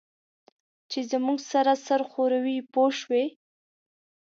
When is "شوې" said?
2.99-3.25